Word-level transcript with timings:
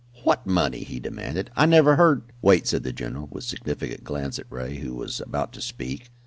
"What 0.23 0.47
money?" 0.47 0.83
he 0.83 0.99
demanded. 0.99 1.51
"I 1.55 1.67
never 1.67 1.95
heard" 1.95 2.23
"Wait," 2.41 2.65
said 2.65 2.81
the 2.81 2.91
general, 2.91 3.29
with 3.31 3.43
significant 3.43 4.03
glance 4.03 4.39
at 4.39 4.51
Ray, 4.51 4.77
who 4.79 4.95
was 4.95 5.21
about 5.21 5.53
to 5.53 5.61
speak. 5.61 6.09